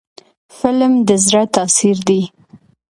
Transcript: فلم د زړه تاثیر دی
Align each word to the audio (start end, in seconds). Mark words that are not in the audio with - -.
فلم 0.57 0.93
د 1.07 1.09
زړه 1.25 1.43
تاثیر 1.55 1.97
دی 2.09 2.21